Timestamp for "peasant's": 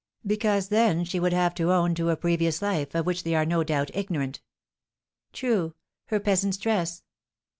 6.19-6.57